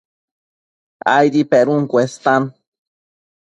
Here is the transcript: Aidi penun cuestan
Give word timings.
Aidi 1.15 1.41
penun 1.51 1.83
cuestan 1.91 2.43